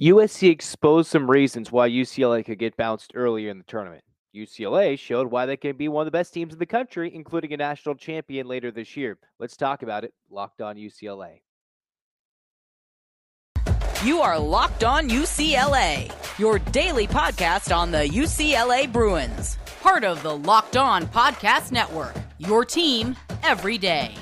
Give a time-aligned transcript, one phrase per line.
[0.00, 4.04] USC exposed some reasons why UCLA could get bounced earlier in the tournament.
[4.32, 7.52] UCLA showed why they can be one of the best teams in the country, including
[7.52, 9.18] a national champion later this year.
[9.40, 10.14] Let's talk about it.
[10.30, 11.40] Locked on UCLA.
[14.04, 20.36] You are Locked On UCLA, your daily podcast on the UCLA Bruins, part of the
[20.36, 24.14] Locked On Podcast Network, your team every day.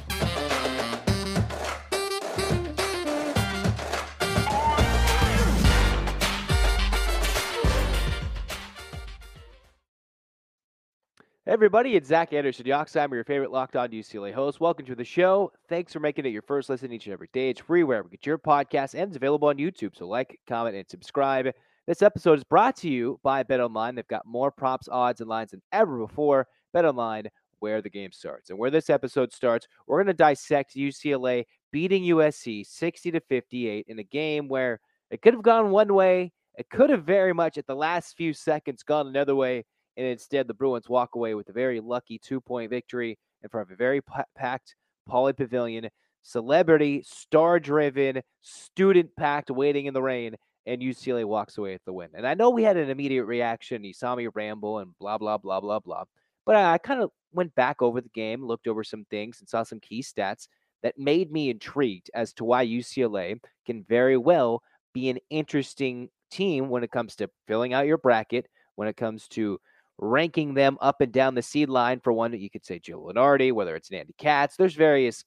[11.46, 14.58] Hey everybody, it's Zach Anderson, Yoxsimer, your favorite Locked On UCLA host.
[14.58, 15.52] Welcome to the show.
[15.68, 17.50] Thanks for making it your first listen each and every day.
[17.50, 19.96] It's free wherever you get your podcast and it's available on YouTube.
[19.96, 21.46] So like, comment, and subscribe.
[21.86, 23.94] This episode is brought to you by BetOnline.
[23.94, 26.48] They've got more props, odds, and lines than ever before.
[26.74, 27.28] BetOnline,
[27.60, 28.50] where the game starts.
[28.50, 33.86] And where this episode starts, we're going to dissect UCLA beating USC 60 to 58
[33.86, 34.80] in a game where
[35.12, 36.32] it could have gone one way.
[36.58, 39.64] It could have very much at the last few seconds gone another way
[39.96, 43.68] and instead the Bruins walk away with a very lucky two point victory in front
[43.68, 44.00] of a very
[44.36, 44.74] packed
[45.08, 45.88] Pauley Pavilion,
[46.22, 50.34] celebrity, star driven, student packed, waiting in the rain,
[50.66, 52.08] and UCLA walks away with the win.
[52.14, 53.84] And I know we had an immediate reaction.
[53.84, 56.04] You saw me ramble and blah, blah, blah, blah, blah.
[56.44, 59.48] But I, I kind of went back over the game, looked over some things, and
[59.48, 60.48] saw some key stats
[60.82, 64.62] that made me intrigued as to why UCLA can very well
[64.92, 69.28] be an interesting team when it comes to filling out your bracket, when it comes
[69.28, 69.60] to
[69.98, 72.00] ranking them up and down the seed line.
[72.00, 74.56] For one, you could say Joe Lunardi, whether it's Andy Katz.
[74.56, 75.24] There's various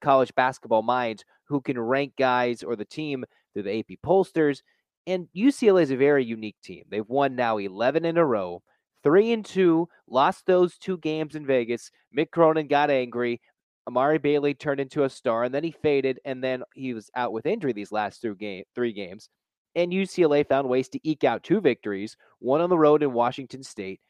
[0.00, 4.62] college basketball minds who can rank guys or the team through the AP pollsters.
[5.06, 6.84] And UCLA is a very unique team.
[6.90, 8.62] They've won now 11 in a row,
[9.02, 11.90] three and two, lost those two games in Vegas.
[12.16, 13.40] Mick Cronin got angry.
[13.86, 17.32] Amari Bailey turned into a star, and then he faded, and then he was out
[17.32, 19.30] with injury these last three, game, three games
[19.78, 23.62] and UCLA found ways to eke out two victories, one on the road in Washington
[23.62, 24.00] State,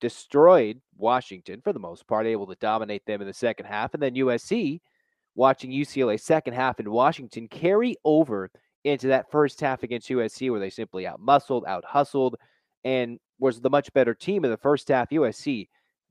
[0.00, 4.02] destroyed Washington for the most part, able to dominate them in the second half, and
[4.02, 4.80] then USC
[5.36, 8.50] watching UCLA second half in Washington carry over
[8.82, 12.34] into that first half against USC where they simply out muscled, out hustled,
[12.82, 15.10] and was the much better team in the first half.
[15.10, 15.68] USC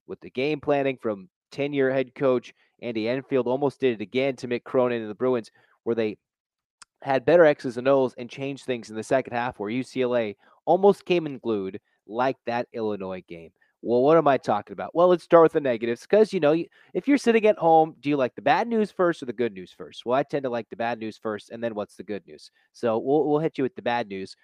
[0.07, 4.37] with the game planning from 10 year head coach Andy Enfield almost did it again
[4.37, 5.51] to Mick Cronin and the Bruins,
[5.83, 6.17] where they
[7.05, 10.35] had better X's and O's and changed things in the second half where UCLA
[10.65, 13.51] almost came unglued like that Illinois game.
[13.83, 14.95] Well, what am I talking about?
[14.95, 16.55] Well, let's start with the negatives because, you know,
[16.95, 19.53] if you're sitting at home, do you like the bad news first or the good
[19.53, 20.03] news first?
[20.03, 22.49] Well, I tend to like the bad news first, and then what's the good news?
[22.73, 24.35] So we'll, we'll hit you with the bad news.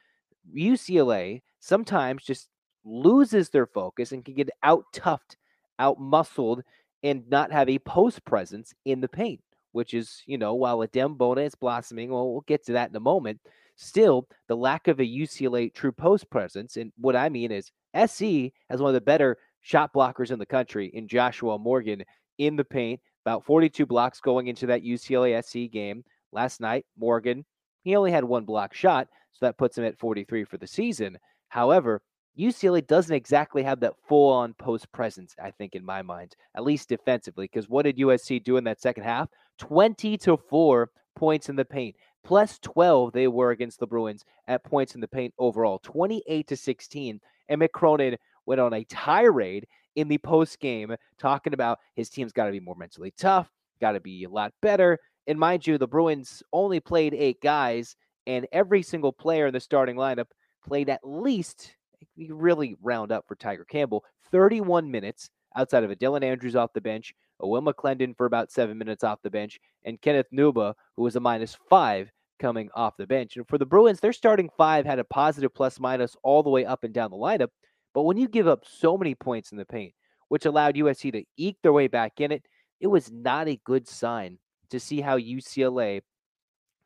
[0.55, 2.49] UCLA sometimes just
[2.85, 5.35] loses their focus and can get out toughed,
[5.79, 6.61] out muscled,
[7.01, 11.17] and not have a post presence in the paint which is, you know, while Adem
[11.17, 13.39] Bona is blossoming, well, we'll get to that in a moment.
[13.75, 18.51] Still, the lack of a UCLA true post presence, and what I mean is SC
[18.69, 22.03] has one of the better shot blockers in the country in Joshua Morgan
[22.37, 22.99] in the paint.
[23.25, 26.85] About 42 blocks going into that UCLA SC game last night.
[26.97, 27.45] Morgan,
[27.83, 31.17] he only had one block shot, so that puts him at 43 for the season.
[31.49, 32.01] However,
[32.37, 36.63] UCLA doesn't exactly have that full on post presence, I think, in my mind, at
[36.63, 37.45] least defensively.
[37.45, 39.29] Because what did USC do in that second half?
[39.61, 41.95] 20 to 4 points in the paint.
[42.23, 46.57] Plus 12 they were against the Bruins at points in the paint overall, 28 to
[46.57, 47.19] 16.
[47.47, 52.45] And Cronin went on a tirade in the post game talking about his team's got
[52.45, 54.97] to be more mentally tough, got to be a lot better.
[55.27, 57.95] And mind you, the Bruins only played eight guys,
[58.25, 60.27] and every single player in the starting lineup
[60.65, 61.75] played at least
[62.15, 66.73] you really round up for Tiger Campbell, 31 minutes outside of a Dylan Andrews off
[66.73, 67.13] the bench,
[67.47, 71.19] Will McClendon for about seven minutes off the bench, and Kenneth Nwuba, who was a
[71.19, 73.37] minus five coming off the bench.
[73.37, 76.65] And for the Bruins, their starting five had a positive plus minus all the way
[76.65, 77.49] up and down the lineup.
[77.93, 79.93] But when you give up so many points in the paint,
[80.29, 82.43] which allowed USC to eke their way back in it,
[82.79, 84.39] it was not a good sign
[84.71, 86.01] to see how UCLA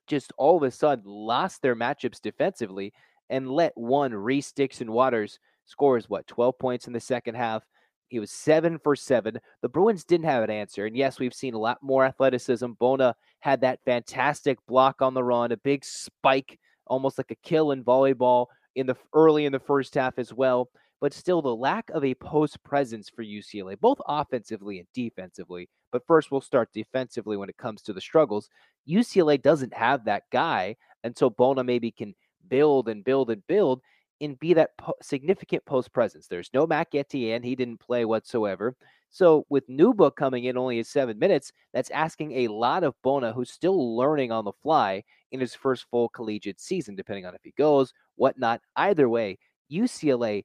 [0.07, 2.93] just all of a sudden lost their matchups defensively
[3.29, 7.63] and let one Reese Dixon Waters scores what 12 points in the second half.
[8.07, 9.39] He was seven for seven.
[9.61, 10.85] The Bruins didn't have an answer.
[10.85, 12.71] And yes, we've seen a lot more athleticism.
[12.79, 17.71] Bona had that fantastic block on the run, a big spike, almost like a kill
[17.71, 20.69] in volleyball in the early in the first half as well.
[21.01, 25.69] But still, the lack of a post presence for UCLA, both offensively and defensively.
[25.91, 28.49] But first, we'll start defensively when it comes to the struggles.
[28.87, 32.15] UCLA doesn't have that guy until Bona maybe can
[32.47, 33.81] build and build and build
[34.21, 36.27] and be that po- significant post presence.
[36.27, 37.43] There's no Mac Etienne.
[37.43, 38.75] He didn't play whatsoever.
[39.09, 43.31] So with Nwuba coming in only at seven minutes, that's asking a lot of Bona,
[43.31, 47.41] who's still learning on the fly in his first full collegiate season, depending on if
[47.43, 48.61] he goes, whatnot.
[48.75, 49.37] Either way,
[49.71, 50.43] UCLA,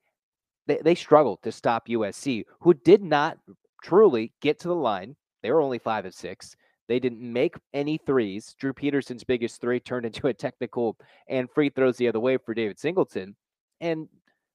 [0.66, 3.38] they, they struggled to stop USC, who did not
[3.82, 5.16] truly get to the line.
[5.42, 6.54] They were only five of six.
[6.86, 8.54] They didn't make any threes.
[8.58, 10.96] Drew Peterson's biggest three turned into a technical
[11.28, 13.36] and free throws the other way for David Singleton.
[13.80, 14.08] And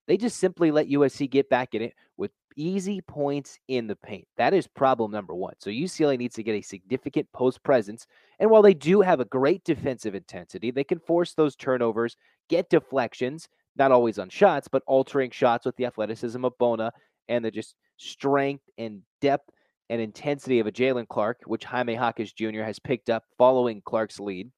[0.07, 4.27] they just simply let USC get back in it with easy points in the paint.
[4.38, 5.56] That is problem number one.
[5.60, 8.06] So UCLA needs to get a significant post presence.
[8.39, 12.16] And while they do have a great defensive intensity, they can force those turnovers,
[12.50, 16.92] get deflections, not always on shots, but altering shots with the athleticism of Bona
[17.28, 19.50] and the just strength and depth
[19.89, 22.62] and intensity of a Jalen Clark, which Jaime Jaquez Jr.
[22.62, 24.51] has picked up following Clark's lead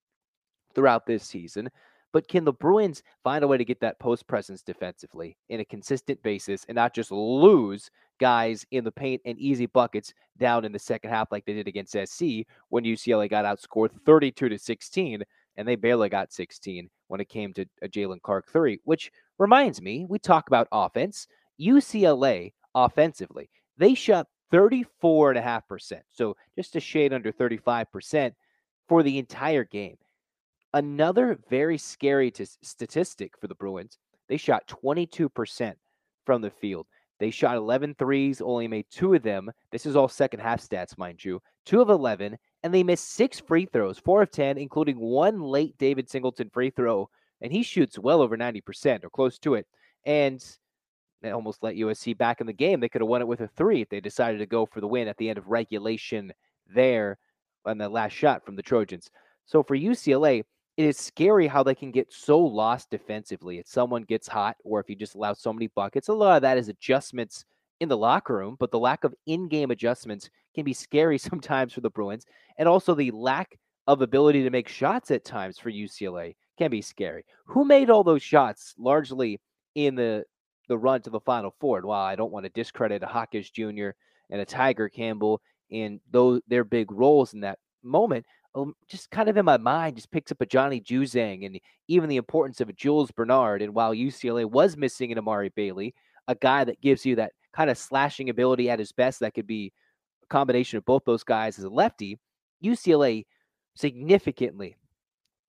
[0.74, 1.70] throughout this season.
[2.18, 5.66] But can the Bruins find a way to get that post presence defensively in a
[5.66, 10.72] consistent basis and not just lose guys in the paint and easy buckets down in
[10.72, 15.22] the second half like they did against SC when UCLA got outscored 32 to 16
[15.58, 19.80] and they barely got 16 when it came to a Jalen Clark three, which reminds
[19.80, 21.28] me, we talk about offense.
[21.62, 23.48] UCLA offensively,
[23.78, 26.02] they shot 34.5%.
[26.10, 28.34] So just a shade under 35%
[28.88, 29.98] for the entire game.
[30.74, 33.98] Another very scary t- statistic for the Bruins
[34.28, 35.74] they shot 22%
[36.26, 36.88] from the field.
[37.20, 39.50] They shot 11 threes, only made two of them.
[39.72, 41.42] This is all second half stats, mind you.
[41.66, 45.78] Two of 11, and they missed six free throws, four of 10, including one late
[45.78, 47.10] David Singleton free throw.
[47.42, 49.66] And he shoots well over 90% or close to it.
[50.06, 50.44] And
[51.22, 52.80] they almost let USC back in the game.
[52.80, 54.88] They could have won it with a three if they decided to go for the
[54.88, 56.32] win at the end of regulation
[56.68, 57.18] there
[57.66, 59.10] on the last shot from the Trojans.
[59.46, 60.44] So for UCLA,
[60.78, 64.80] it is scary how they can get so lost defensively if someone gets hot or
[64.80, 66.08] if you just allow so many buckets.
[66.08, 67.46] A lot of that is adjustments
[67.80, 71.74] in the locker room, but the lack of in game adjustments can be scary sometimes
[71.74, 72.26] for the Bruins.
[72.58, 76.82] And also the lack of ability to make shots at times for UCLA can be
[76.82, 77.26] scary.
[77.46, 79.40] Who made all those shots largely
[79.76, 80.26] in the
[80.68, 81.78] the run to the Final Four.
[81.78, 83.90] And while I don't want to discredit a Jaquez Jr.
[84.30, 88.26] and a Tiger Campbell in those their big roles in that moment,
[88.58, 92.10] Um, just kind of in my mind, just picks up a Johnny Juzang and even
[92.10, 93.62] the importance of a Jules Bernard.
[93.62, 95.94] And while UCLA was missing an Amari Bailey,
[96.28, 99.46] a guy that gives you that kind of slashing ability at his best, that could
[99.46, 99.72] be
[100.24, 102.18] a combination of both those guys as a lefty,
[102.64, 103.26] UCLA
[103.76, 104.76] significantly,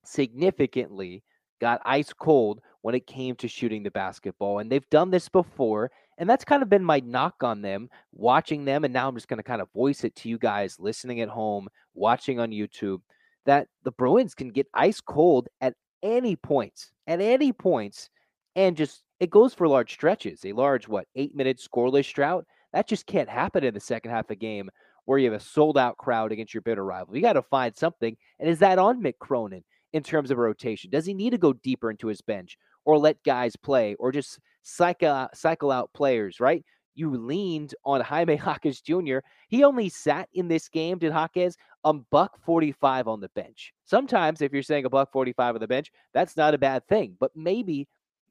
[0.04, 1.22] significantly
[1.60, 4.58] got ice cold when it came to shooting the basketball.
[4.58, 5.90] And they've done this before.
[6.18, 8.84] And that's kind of been my knock on them, watching them.
[8.84, 11.28] And now I'm just going to kind of voice it to you guys listening at
[11.28, 13.00] home, watching on YouTube,
[13.46, 18.10] that the Bruins can get ice cold at any points, at any points,
[18.56, 20.44] and just it goes for large stretches.
[20.44, 22.44] A large, what, eight minute scoreless drought?
[22.72, 24.68] That just can't happen in the second half of the game
[25.06, 27.16] where you have a sold out crowd against your bitter rival.
[27.16, 28.14] You got to find something.
[28.38, 29.64] And is that on Mick Cronin?
[29.92, 30.90] in terms of rotation?
[30.90, 34.38] Does he need to go deeper into his bench or let guys play or just
[34.62, 36.64] cycle, cycle out players, right?
[36.94, 39.18] You leaned on Jaime Jaquez Jr.
[39.48, 43.72] He only sat in this game, did Jaquez, a buck 45 on the bench.
[43.84, 47.16] Sometimes, if you're saying a buck 45 on the bench, that's not a bad thing.
[47.20, 47.86] But maybe,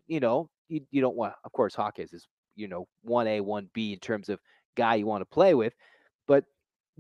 [0.07, 4.00] you know, you, you don't want, of course, Jaquez is, you know, 1A, 1B in
[4.00, 4.39] terms of
[4.75, 5.73] guy you want to play with.
[6.27, 6.44] But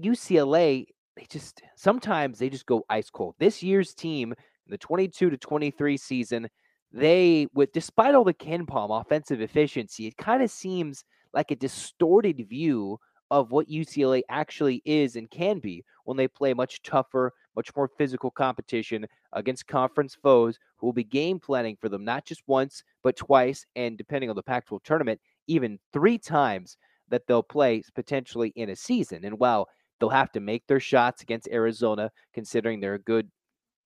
[0.01, 0.85] UCLA
[1.17, 3.35] they just sometimes they just go ice cold.
[3.39, 4.33] This year's team
[4.67, 6.47] the 22 to 23 season,
[6.91, 12.47] they with despite all the KenPom offensive efficiency, it kind of seems like a distorted
[12.47, 17.75] view of what UCLA actually is and can be when they play much tougher, much
[17.75, 22.41] more physical competition against conference foes who will be game planning for them not just
[22.47, 26.77] once, but twice, and depending on the Pac 12 tournament, even three times
[27.09, 29.25] that they'll play potentially in a season.
[29.25, 29.67] And while
[29.99, 33.29] They'll have to make their shots against Arizona, considering they're a good,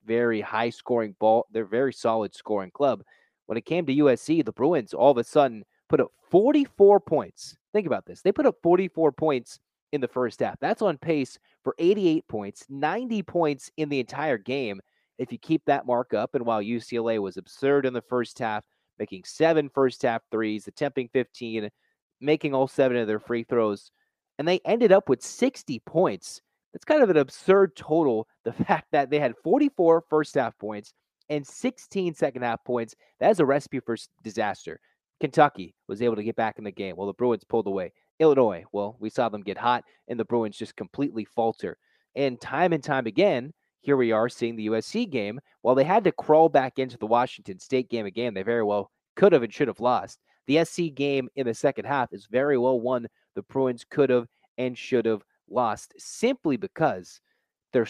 [0.05, 1.46] very high scoring ball.
[1.51, 3.03] They're very solid scoring club.
[3.46, 7.55] When it came to USC, the Bruins all of a sudden put up 44 points.
[7.74, 8.22] Think about this.
[8.22, 9.60] They put up 44 points
[9.91, 10.58] in the first half.
[10.60, 14.79] That's on pace for 88 points, 90 points in the entire game.
[15.17, 18.65] If you keep that mark up, and while UCLA was absurd in the first half,
[18.98, 21.70] making seven first half threes, attempting 15,
[22.20, 23.91] making all seven of their free throws,
[24.39, 26.41] and they ended up with 60 points.
[26.74, 28.28] That's kind of an absurd total.
[28.44, 30.94] The fact that they had 44 first half points
[31.30, 34.80] and 16 second half points, that is a recipe for disaster.
[35.20, 37.94] Kentucky was able to get back in the game while the Bruins pulled away.
[38.20, 41.78] Illinois, well, we saw them get hot and the Bruins just completely falter.
[42.16, 45.40] And time and time again, here we are seeing the USC game.
[45.62, 48.92] While they had to crawl back into the Washington State game again, they very well
[49.16, 50.20] could have and should have lost.
[50.48, 54.28] The SC game in the second half is very well one the Bruins could have
[54.58, 57.22] and should have lost simply because
[57.74, 57.88] their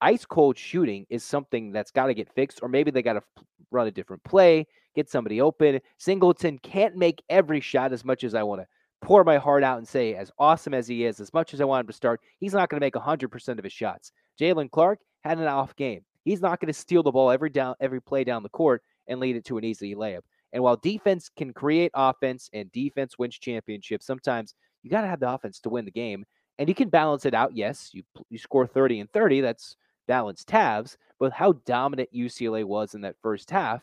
[0.00, 3.22] ice cold shooting is something that's got to get fixed, or maybe they got to
[3.70, 5.80] run a different play, get somebody open.
[5.98, 8.66] Singleton can't make every shot as much as I want to
[9.04, 11.64] pour my heart out and say, as awesome as he is, as much as I
[11.64, 14.12] want him to start, he's not going to make 100% of his shots.
[14.40, 16.02] Jalen Clark had an off game.
[16.24, 19.20] He's not going to steal the ball every down every play down the court and
[19.20, 20.22] lead it to an easy layup.
[20.54, 25.20] And while defense can create offense and defense wins championships, sometimes you got to have
[25.20, 26.24] the offense to win the game.
[26.58, 27.56] And you can balance it out.
[27.56, 29.40] Yes, you you score 30 and 30.
[29.40, 30.96] That's balanced halves.
[31.18, 33.82] But how dominant UCLA was in that first half,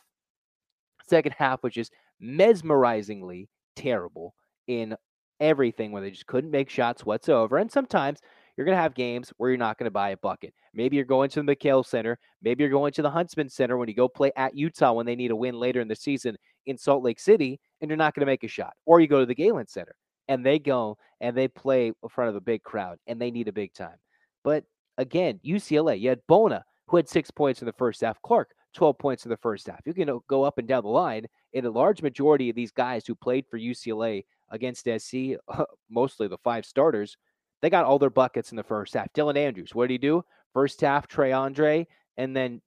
[1.06, 4.34] second half was just mesmerizingly terrible
[4.68, 4.96] in
[5.40, 7.58] everything where they just couldn't make shots whatsoever.
[7.58, 8.20] And sometimes
[8.56, 10.54] you're going to have games where you're not going to buy a bucket.
[10.74, 12.18] Maybe you're going to the McKale Center.
[12.42, 15.16] Maybe you're going to the Huntsman Center when you go play at Utah when they
[15.16, 16.36] need a win later in the season
[16.66, 18.74] in Salt Lake City, and you're not going to make a shot.
[18.86, 19.96] Or you go to the Galen Center
[20.32, 23.48] and they go and they play in front of a big crowd and they need
[23.48, 23.98] a big time.
[24.42, 24.64] But
[24.96, 28.20] again, UCLA, you had Bona who had six points in the first half.
[28.22, 29.80] Clark, 12 points in the first half.
[29.84, 31.26] You can go up and down the line.
[31.54, 35.36] And a large majority of these guys who played for UCLA against SC,
[35.90, 37.18] mostly the five starters,
[37.60, 39.12] they got all their buckets in the first half.
[39.12, 40.24] Dylan Andrews, what did he do?
[40.54, 41.86] First half, Trey Andre,
[42.16, 42.62] and then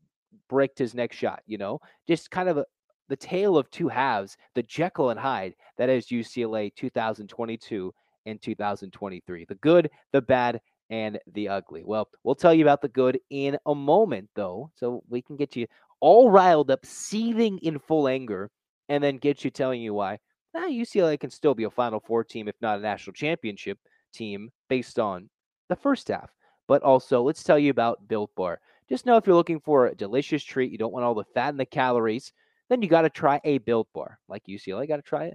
[0.50, 1.82] bricked his next shot, you know?
[2.08, 2.66] Just kind of a,
[3.10, 7.94] the tale of two halves, the Jekyll and Hyde that is UCLA 2022
[8.26, 9.46] and 2023.
[9.46, 11.84] The good, the bad, and the ugly.
[11.84, 15.56] Well, we'll tell you about the good in a moment, though, so we can get
[15.56, 15.68] you
[16.00, 18.52] all riled up, seething in full anger,
[18.90, 20.20] and then get you telling you why
[20.56, 23.78] eh, UCLA can still be a Final Four team, if not a national championship
[24.14, 25.30] team, based on
[25.70, 26.30] the first half.
[26.68, 28.60] But also, let's tell you about Built Bar.
[28.90, 31.50] Just know if you're looking for a delicious treat, you don't want all the fat
[31.50, 32.32] and the calories,
[32.70, 34.20] then you got to try a Built Bar.
[34.28, 35.32] Like UCLA, got to try.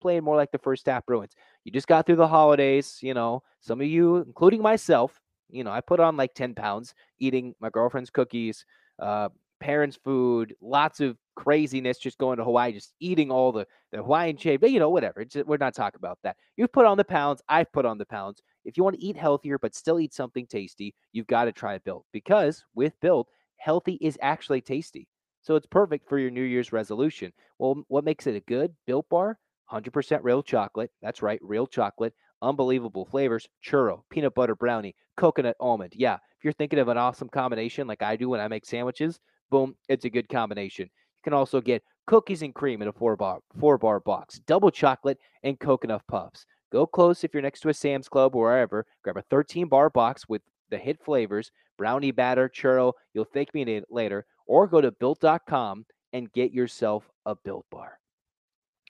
[0.00, 1.32] Playing more like the first half Bruins.
[1.64, 3.42] You just got through the holidays, you know.
[3.60, 5.20] Some of you, including myself,
[5.50, 8.64] you know, I put on like 10 pounds eating my girlfriend's cookies,
[9.00, 9.30] uh,
[9.60, 14.36] parents' food, lots of craziness, just going to Hawaii, just eating all the, the Hawaiian
[14.36, 15.24] shape, you know, whatever.
[15.24, 16.36] Just, we're not talking about that.
[16.56, 18.40] You've put on the pounds, I've put on the pounds.
[18.64, 21.74] If you want to eat healthier but still eat something tasty, you've got to try
[21.74, 25.08] a Built because with Built, healthy is actually tasty.
[25.48, 27.32] So it's perfect for your New Year's resolution.
[27.58, 29.38] Well, what makes it a good Built bar?
[29.72, 30.90] 100% real chocolate.
[31.00, 32.12] That's right, real chocolate.
[32.42, 35.94] Unbelievable flavors churro, peanut butter brownie, coconut almond.
[35.96, 39.20] Yeah, if you're thinking of an awesome combination like I do when I make sandwiches,
[39.50, 40.84] boom, it's a good combination.
[40.84, 44.70] You can also get cookies and cream in a four bar four bar box, double
[44.70, 46.44] chocolate and coconut puffs.
[46.70, 48.84] Go close if you're next to a Sam's Club or wherever.
[49.02, 52.92] Grab a 13 bar box with the hit flavors, brownie batter, churro.
[53.14, 54.26] You'll thank me later.
[54.48, 58.00] Or go to built.com and get yourself a built bar.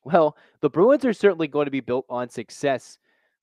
[0.05, 2.97] Well, the Bruins are certainly going to be built on success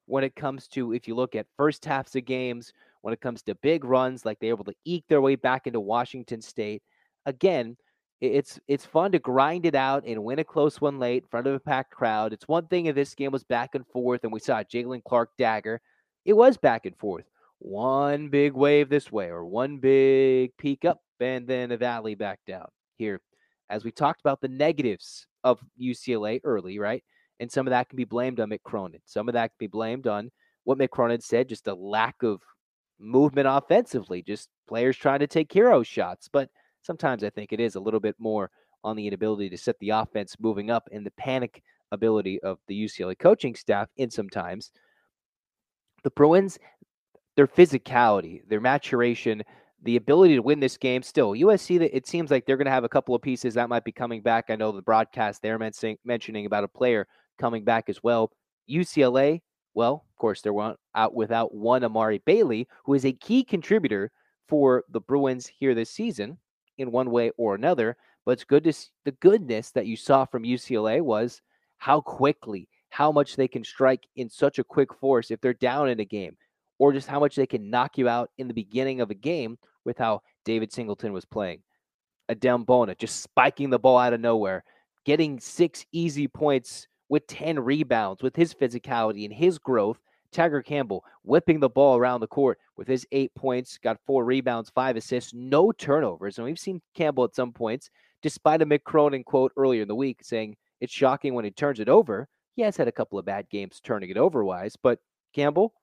[0.07, 3.43] when it comes to, if you look at first halves of games, when it comes
[3.43, 6.81] to big runs, like they're able to eke their way back into Washington State.
[7.27, 7.77] Again,
[8.22, 11.48] it's it's fun to grind it out and win a close one late in front
[11.48, 12.34] of a packed crowd.
[12.34, 15.31] It's one thing if this game was back and forth and we saw Jalen Clark
[15.38, 15.81] dagger.
[16.24, 17.25] It was back and forth.
[17.60, 22.39] One big wave this way or one big peak up and then a valley back
[22.48, 22.67] down.
[22.98, 23.22] Here,
[23.69, 27.03] as we talked about the negatives of UCLA early, right?
[27.39, 29.01] And some of that can be blamed on Mick Cronin.
[29.05, 30.31] Some of that can be blamed on
[30.63, 32.41] what Mick Cronin said, just a lack of
[33.00, 36.29] movement offensively, just players trying to take hero shots.
[36.31, 36.50] But
[36.81, 38.50] sometimes I think it is a little bit more
[38.84, 42.86] on the inability to set the offense moving up and the panic ability of the
[42.86, 44.72] UCLA coaching staff in sometimes.
[46.03, 46.57] The Bruins,
[47.36, 49.43] their physicality, their maturation,
[49.84, 51.34] the ability to win this game still.
[51.34, 53.91] USC, it seems like they're going to have a couple of pieces that might be
[53.91, 54.46] coming back.
[54.50, 58.32] I know the broadcast they're mentioning about a player coming back as well.
[58.70, 59.41] UCLA,
[59.74, 64.12] well, of course, they're out without one Amari Bailey, who is a key contributor
[64.48, 66.38] for the Bruins here this season
[66.77, 67.98] in one way or another.
[68.25, 71.41] But it's good to see the goodness that you saw from UCLA was
[71.77, 75.89] how quickly, how much they can strike in such a quick force if they're down
[75.89, 76.38] in a game,
[76.79, 79.58] or just how much they can knock you out in the beginning of a game
[79.84, 81.62] with how David Singleton was playing.
[82.29, 84.63] Adem Bona just spiking the ball out of nowhere,
[85.05, 90.00] getting six easy points with 10 rebounds with his physicality and his growth
[90.36, 94.70] Tiger Campbell whipping the ball around the court with his eight points, got four rebounds,
[94.70, 96.38] five assists, no turnovers.
[96.38, 97.89] And we've seen Campbell at some points,
[98.22, 101.79] despite a Mick Cronin quote earlier in the week saying it's shocking when he turns
[101.79, 102.27] it over.
[102.55, 105.00] He has had a couple of bad games turning it over wise, but
[105.34, 105.74] Campbell,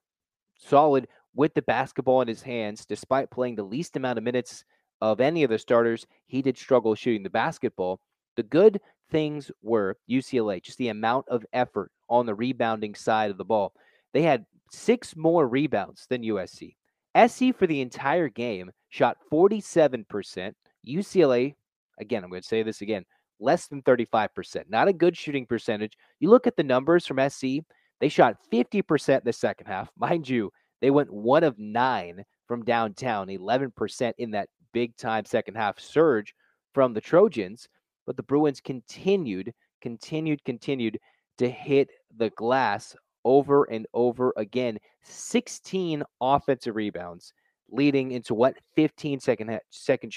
[0.67, 4.63] solid with the basketball in his hands, despite playing the least amount of minutes
[5.01, 6.05] of any of the starters.
[6.27, 7.99] He did struggle shooting the basketball.
[8.35, 8.79] The good
[9.11, 13.73] things were UCLA, just the amount of effort on the rebounding side of the ball.
[14.13, 16.75] They had six more rebounds than USC.
[17.15, 20.53] SC for the entire game shot 47%.
[20.87, 21.55] UCLA,
[21.99, 23.05] again, I'm going to say this again,
[23.39, 24.69] less than 35%.
[24.69, 25.93] Not a good shooting percentage.
[26.19, 27.59] You look at the numbers from SC,
[27.99, 29.89] they shot 50% the second half.
[29.97, 35.55] Mind you, they went one of nine from downtown, 11% in that big time second
[35.55, 36.33] half surge
[36.73, 37.67] from the Trojans.
[38.05, 40.99] But the Bruins continued, continued, continued
[41.37, 44.77] to hit the glass over and over again.
[45.03, 47.33] 16 offensive rebounds,
[47.69, 50.13] leading into what 15 second second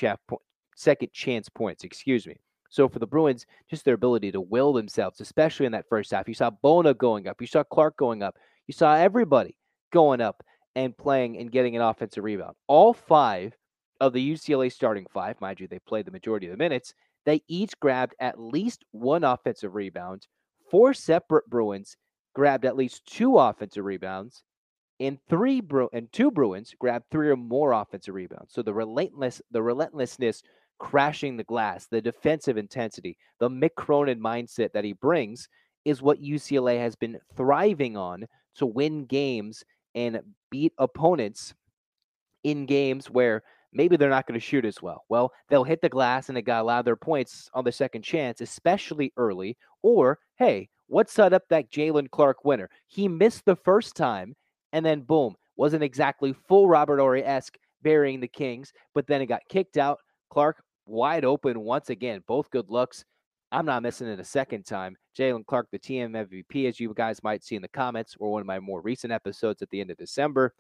[0.75, 1.85] second chance points.
[1.85, 2.37] Excuse me.
[2.71, 6.29] So for the Bruins, just their ability to will themselves, especially in that first half.
[6.29, 7.41] You saw Bona going up.
[7.41, 8.37] You saw Clark going up.
[8.67, 9.57] You saw everybody
[9.93, 10.43] going up
[10.75, 12.55] and playing and getting an offensive rebound.
[12.67, 13.57] All five
[14.01, 16.95] of the UCLA starting five, mind you, they played the majority of the minutes.
[17.25, 20.27] They each grabbed at least one offensive rebound.
[20.71, 21.97] Four separate Bruins
[22.35, 24.45] grabbed at least two offensive rebounds,
[25.01, 28.53] and three Bru- and two Bruins grabbed three or more offensive rebounds.
[28.53, 30.43] So the relentless, the relentlessness
[30.79, 35.49] crashing the glass, the defensive intensity, the Mick Cronin mindset that he brings
[35.85, 39.65] is what UCLA has been thriving on to win games
[39.95, 41.55] and beat opponents
[42.45, 43.43] in games where
[43.73, 45.05] maybe they're not going to shoot as well.
[45.09, 47.73] Well, they'll hit the glass and they got a lot of their points on the
[47.73, 49.57] second chance, especially early.
[49.83, 52.71] Or, hey, what set up that Jalen Clark winner?
[52.87, 54.35] He missed the first time,
[54.73, 59.27] and then boom, wasn't exactly full Robert Horry esque burying the Kings, but then it
[59.27, 59.99] got kicked out.
[60.31, 62.23] Clark wide open once again.
[62.27, 63.05] Both good looks.
[63.53, 64.97] I'm not missing it a second time.
[65.17, 68.41] Jalen Clark, the TM MVP, as you guys might see in the comments, or one
[68.41, 70.53] of my more recent episodes at the end of December.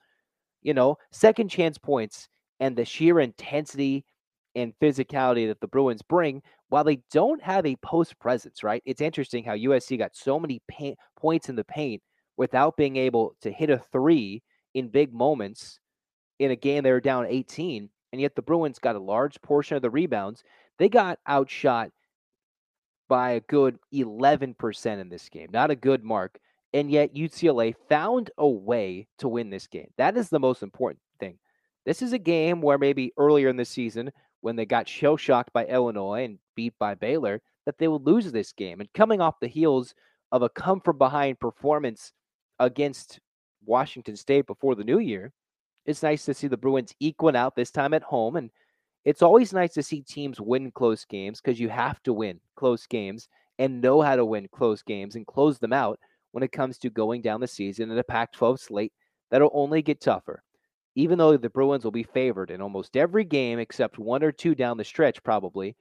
[0.62, 2.28] You know, second chance points
[2.61, 4.04] and the sheer intensity
[4.54, 8.83] and physicality that the Bruins bring, while they don't have a post presence, right?
[8.87, 12.02] It's interesting how USC got so many paint, points in the paint
[12.37, 14.42] without being able to hit a three
[14.75, 15.78] in big moments
[16.38, 17.90] in a game they were down 18.
[18.17, 20.43] And yet the Bruins got a large portion of the rebounds.
[20.79, 21.91] They got outshot
[23.11, 25.49] by a good 11% in this game.
[25.53, 26.39] Not a good mark.
[26.73, 29.91] And yet UCLA found a way to win this game.
[29.99, 31.37] That is the most important thing.
[31.85, 35.52] This is a game where maybe earlier in the season, when they got shell shocked
[35.52, 38.81] by Illinois and beat by Baylor, that they would lose this game.
[38.81, 39.95] And coming off the heels
[40.33, 42.13] of a come from behind performance
[42.61, 43.21] against
[43.67, 45.35] Washington State before the new year,
[45.87, 48.51] it's nice to see the Bruins equal out this time at home and
[49.05, 52.87] it's always nice to see teams win close games because you have to win close
[52.87, 55.99] games and know how to win close games and close them out
[56.33, 58.93] when it comes to going down the season in a Pac 12 slate
[59.31, 60.43] that'll only get tougher.
[60.97, 64.55] Even though the Bruins will be favored in almost every game except one or two
[64.55, 65.77] down the stretch, probably,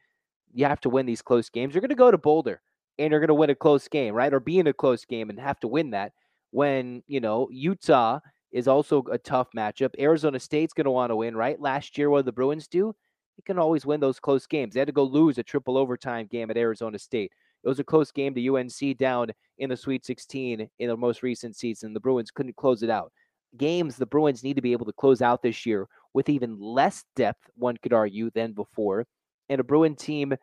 [0.53, 1.73] you have to win these close games.
[1.73, 2.61] You're going to go to Boulder
[2.99, 4.33] and you're going to win a close game, right?
[4.33, 6.13] Or be in a close game and have to win that
[6.51, 8.19] when, you know, Utah
[8.55, 9.91] is also a tough matchup.
[9.99, 11.61] Arizona State's going to want to win, right?
[11.61, 12.95] Last year, what the Bruins do?
[13.37, 14.73] you can always win those close games.
[14.73, 17.31] They had to go lose a triple overtime game at Arizona State.
[17.63, 21.23] It was a close game to UNC down in the Sweet 16 in the most
[21.23, 21.93] recent season.
[21.93, 23.11] The Bruins couldn't close it out.
[23.57, 27.03] Games the Bruins need to be able to close out this year with even less
[27.15, 29.05] depth, one could argue, than before.
[29.49, 30.33] And a Bruin team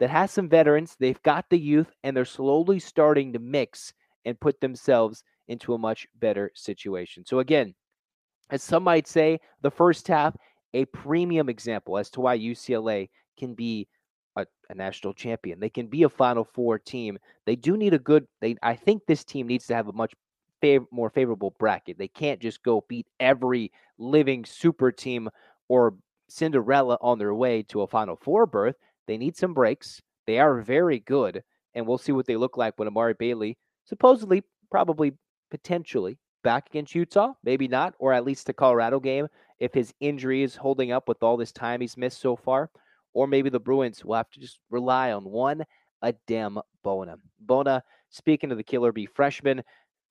[0.00, 3.92] that has some veterans, they've got the youth, and they're slowly starting to mix
[4.24, 7.24] and put themselves into a much better situation.
[7.26, 7.74] So, again,
[8.50, 10.36] as some might say, the first half
[10.74, 13.88] a premium example as to why UCLA can be
[14.36, 15.60] a, a, national champion.
[15.60, 17.18] They can be a Final Four team.
[17.46, 18.26] They do need a good.
[18.40, 20.12] They I think this team needs to have a much
[20.62, 21.98] fav- more favorable bracket.
[21.98, 25.30] They can't just go beat every living super team
[25.68, 25.94] or
[26.28, 28.76] Cinderella on their way to a Final Four berth.
[29.06, 30.02] They need some breaks.
[30.26, 31.42] They are very good,
[31.74, 35.12] and we'll see what they look like when Amari Bailey supposedly, probably,
[35.54, 37.32] potentially back against Utah.
[37.44, 39.28] Maybe not, or at least the Colorado game
[39.60, 42.70] if his injury is holding up with all this time he's missed so far,
[43.12, 45.64] or maybe the Bruins will have to just rely on one
[46.02, 47.18] Adem Bona.
[47.38, 49.62] Bona, speaking of the Killer Bee freshman,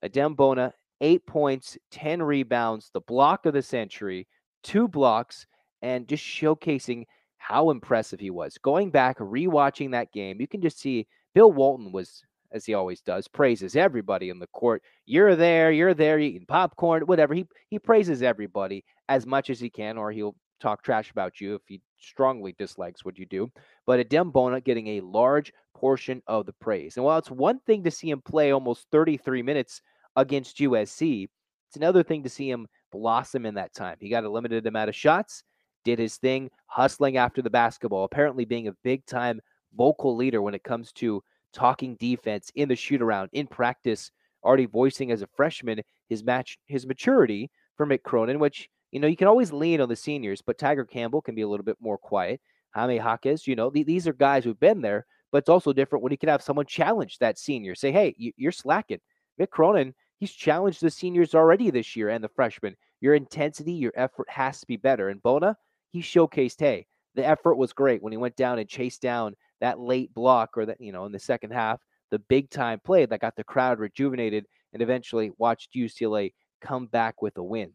[0.01, 4.25] Adem Bona, eight points, 10 rebounds, the block of the century,
[4.63, 5.45] two blocks,
[5.81, 7.03] and just showcasing
[7.35, 8.57] how impressive he was.
[8.57, 13.01] Going back, rewatching that game, you can just see Bill Walton was as he always
[13.01, 14.83] does, praises everybody in the court.
[15.05, 17.33] You're there, you're there, eating popcorn, whatever.
[17.33, 21.55] He he praises everybody as much as he can, or he'll talk trash about you
[21.55, 23.51] if he strongly dislikes what you do.
[23.85, 26.95] But Adem Bona getting a large portion of the praise.
[26.95, 29.81] And while it's one thing to see him play almost 33 minutes
[30.15, 31.27] against USC,
[31.67, 33.97] it's another thing to see him blossom in that time.
[33.99, 35.43] He got a limited amount of shots,
[35.83, 39.41] did his thing, hustling after the basketball, apparently being a big time
[39.75, 41.21] vocal leader when it comes to
[41.53, 44.11] talking defense in the shoot around in practice,
[44.43, 49.07] already voicing as a freshman his match his maturity for Mick Cronin, which you know,
[49.07, 51.77] you can always lean on the seniors, but Tiger Campbell can be a little bit
[51.81, 52.39] more quiet.
[52.75, 56.03] Jaime Jaquez, you know, th- these are guys who've been there, but it's also different
[56.03, 57.73] when you can have someone challenge that senior.
[57.73, 58.99] Say, hey, you, are slacking.
[59.41, 62.75] Mick Cronin, he's challenged the seniors already this year and the freshmen.
[63.01, 65.09] Your intensity, your effort has to be better.
[65.09, 65.57] And Bona,
[65.89, 66.85] he showcased, hey,
[67.15, 70.65] the effort was great when he went down and chased down that late block or
[70.65, 71.79] that, you know, in the second half,
[72.11, 77.21] the big time play that got the crowd rejuvenated and eventually watched UCLA come back
[77.21, 77.71] with a win.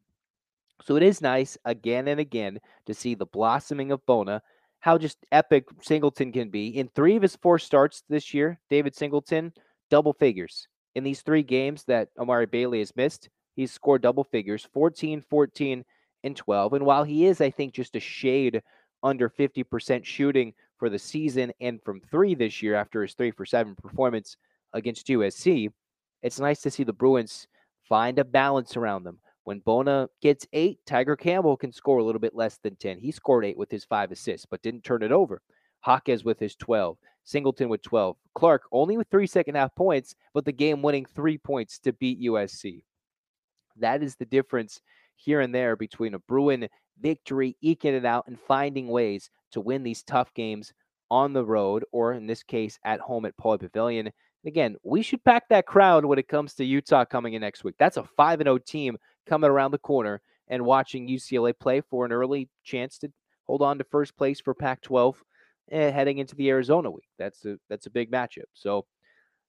[0.85, 4.43] So it is nice again and again to see the blossoming of Bona,
[4.81, 6.69] how just epic Singleton can be.
[6.69, 9.55] In three of his four starts this year, David Singleton,
[9.91, 10.69] double figures.
[10.95, 15.85] In these three games that Amari Bailey has missed, he's scored double figures 14, 14,
[16.23, 16.75] and 12.
[16.75, 18.63] And while he is, I think, just a shade
[19.03, 23.45] under 50% shooting for the season and from three this year after his three for
[23.45, 24.37] seven performance
[24.73, 25.71] against USC,
[26.23, 27.47] it's nice to see the Bruins
[27.89, 29.19] find a balance around them.
[29.45, 32.99] When Bona gets eight, Tiger Campbell can score a little bit less than 10.
[32.99, 35.41] He scored eight with his five assists, but didn't turn it over.
[35.87, 36.99] Jaquez with his 12.
[37.25, 38.17] Singleton with 12.
[38.35, 42.21] Clark only with three second half points, but the game winning three points to beat
[42.21, 42.83] USC.
[43.77, 44.81] That is the difference
[45.17, 46.69] here and there between a Bruin
[47.01, 50.73] victory, eking it out, and finding ways to win these tough games
[51.11, 54.11] on the road, or in this case, at home at Pauley Pavilion.
[54.47, 57.75] Again, we should pack that crowd when it comes to Utah coming in next week.
[57.79, 62.13] That's a 5 0 team coming around the corner and watching UCLA play for an
[62.13, 63.13] early chance to
[63.47, 65.23] hold on to first place for Pac 12
[65.71, 67.09] eh, heading into the Arizona week.
[67.19, 68.45] That's a, that's a big matchup.
[68.55, 68.87] So,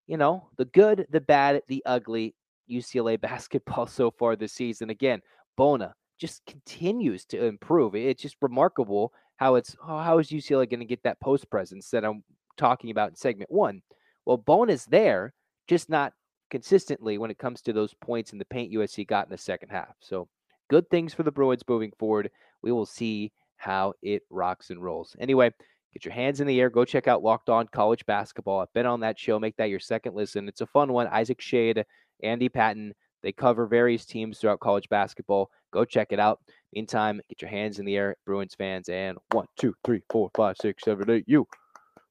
[0.07, 2.35] you know, the good, the bad, the ugly
[2.69, 4.89] UCLA basketball so far this season.
[4.89, 5.21] Again,
[5.55, 7.95] Bona just continues to improve.
[7.95, 11.89] It's just remarkable how it's oh, how is UCLA going to get that post presence
[11.91, 12.23] that I'm
[12.57, 13.81] talking about in segment one?
[14.25, 15.33] Well, Bona is there,
[15.67, 16.11] just not
[16.49, 19.69] consistently when it comes to those points in the paint USC got in the second
[19.69, 19.95] half.
[20.01, 20.27] So
[20.69, 22.29] good things for the Bruins moving forward.
[22.61, 25.15] We will see how it rocks and rolls.
[25.19, 25.53] Anyway,
[25.93, 26.69] get your hands in the air.
[26.69, 28.59] Go check out Locked On College Basketball.
[28.59, 29.39] I've been on that show.
[29.39, 30.49] Make that your second listen.
[30.49, 31.07] It's a fun one.
[31.07, 31.85] Isaac Shade,
[32.21, 32.93] Andy Patton.
[33.21, 35.51] They cover various teams throughout college basketball.
[35.71, 36.39] Go check it out.
[36.73, 40.55] Meantime, get your hands in the air, Bruins fans, and one, two, three, four, five,
[40.61, 41.25] six, seven, eight.
[41.27, 41.47] You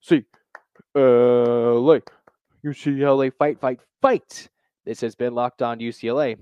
[0.01, 0.25] see,
[0.95, 2.01] LA,
[2.65, 4.49] UCLA, fight, fight, fight.
[4.85, 6.37] This has been Locked On UCLA.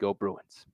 [0.00, 0.66] Go Bruins.